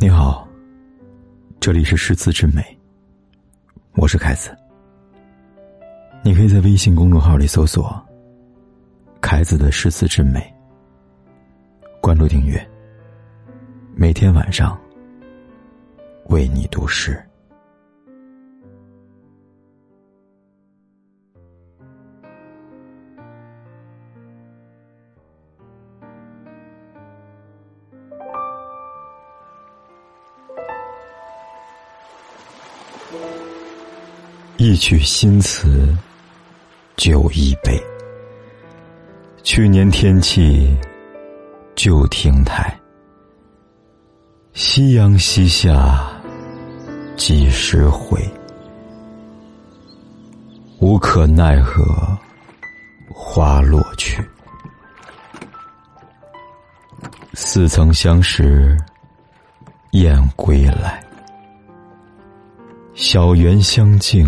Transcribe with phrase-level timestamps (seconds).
[0.00, 0.46] 你好，
[1.58, 2.62] 这里是诗词之美，
[3.96, 4.56] 我是凯子。
[6.22, 8.00] 你可以在微信公众号里搜索
[9.20, 10.40] “凯子的诗词之美”，
[12.00, 12.64] 关注订阅，
[13.96, 14.80] 每天晚上
[16.26, 17.20] 为你读诗。
[34.58, 35.96] 一曲新词，
[36.96, 37.82] 酒一杯。
[39.42, 40.76] 去年天气，
[41.74, 42.78] 旧亭台。
[44.52, 46.10] 夕阳西下，
[47.16, 48.20] 几时回？
[50.78, 51.82] 无可奈何，
[53.08, 54.22] 花落去。
[57.32, 58.76] 似曾相识，
[59.92, 61.02] 燕归来。
[63.00, 64.26] 小园香径，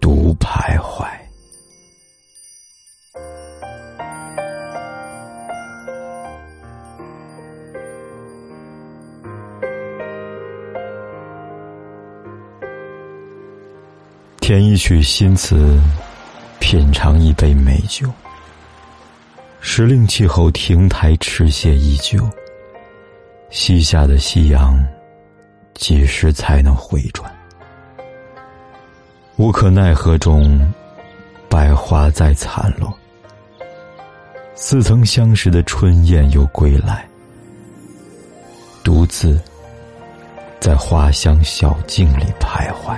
[0.00, 1.06] 独徘徊。
[14.40, 15.78] 填一曲新词，
[16.58, 18.10] 品尝一杯美酒，
[19.60, 22.18] 时令气候，亭台池榭依旧。
[23.50, 24.82] 西下的夕阳。
[25.78, 27.32] 几时才能回转？
[29.36, 30.60] 无可奈何中，
[31.48, 32.92] 百花再残落。
[34.56, 37.08] 似曾相识的春燕又归来，
[38.82, 39.40] 独自
[40.58, 42.96] 在花香小径里徘徊。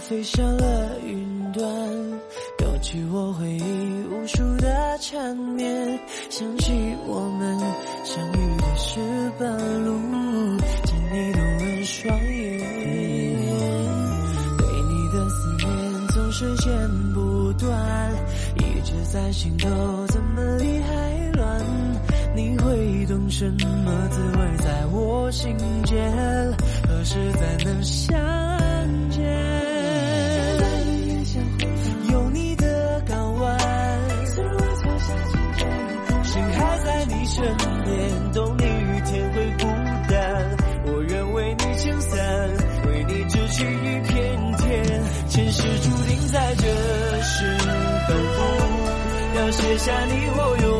[0.00, 1.64] 飞上了云端，
[2.58, 3.62] 勾起我回忆
[4.10, 5.98] 无数的缠绵。
[6.28, 6.72] 想起
[7.06, 7.58] 我们
[8.04, 9.00] 相遇的石
[9.38, 9.48] 板
[9.84, 9.96] 路，
[10.84, 12.58] 见你动人双眼。
[14.58, 15.68] 对你的思念
[16.08, 16.70] 总是剪
[17.14, 18.12] 不断，
[18.56, 20.01] 一直在心头，
[23.32, 25.98] 什么滋味在我心间？
[26.86, 28.14] 何时才能相
[29.08, 29.24] 见？
[32.10, 33.58] 有你的港湾，
[36.22, 39.64] 心还在你身边，懂你雨天会孤
[40.10, 40.56] 单。
[40.84, 42.20] 我愿为你撑伞，
[42.86, 45.02] 为你支起一片天。
[45.30, 46.66] 前世注定在这
[47.22, 47.56] 世
[48.08, 48.40] 奔赴，
[49.38, 50.71] 要写下你我有。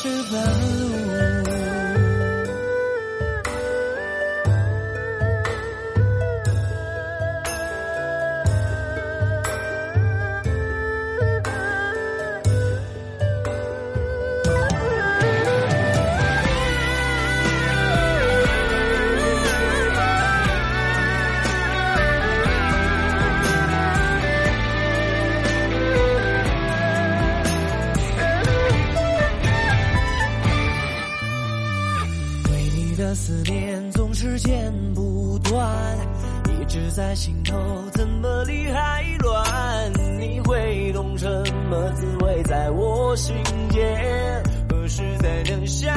[0.00, 0.77] 翅膀
[33.08, 35.66] 的思念总是剪不断，
[36.60, 37.56] 一直在心头，
[37.94, 39.92] 怎么理还乱？
[40.20, 41.26] 你会懂什
[41.70, 43.34] 么滋味在我心
[43.70, 44.42] 间？
[44.68, 45.90] 何时才能相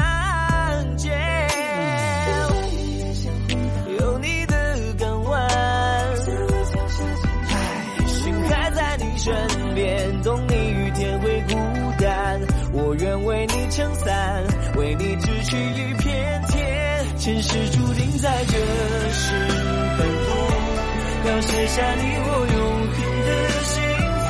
[18.22, 19.34] 在这时
[19.98, 20.30] 奔赴，
[21.28, 22.96] 要写下你我永恒
[23.26, 23.30] 的
[23.64, 23.74] 幸
[24.22, 24.24] 福。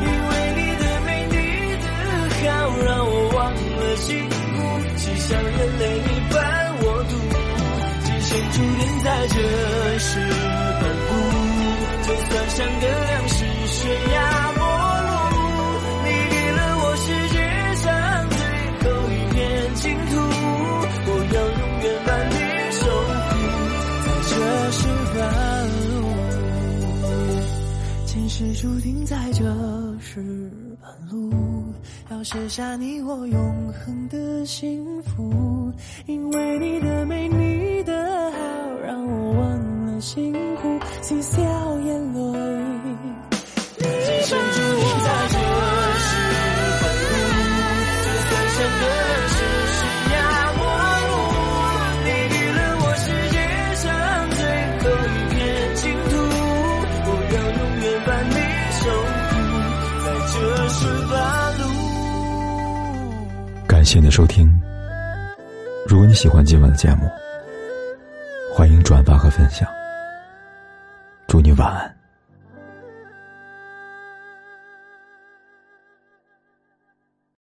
[0.00, 1.36] 因为你的美，你
[1.84, 1.86] 的
[2.40, 2.48] 好，
[2.82, 4.32] 让我忘了辛苦，
[4.96, 6.34] 只想眼泪你伴
[6.80, 7.12] 我度。
[8.04, 9.36] 今生注定在这
[9.98, 10.08] 时
[10.80, 11.12] 奔赴，
[12.08, 13.13] 就算相隔。
[28.36, 29.44] 是注定在这
[30.00, 30.50] 石
[30.82, 31.32] 板路，
[32.10, 35.72] 要写下你我永恒的幸福，
[36.06, 38.38] 因为你的美，你的好，
[38.84, 41.53] 让我忘了辛苦，谢谢。
[63.94, 64.52] 谢你收听。
[65.86, 67.08] 如果你喜欢今晚的节目，
[68.52, 69.68] 欢迎转发和分享。
[71.28, 71.93] 祝你晚安。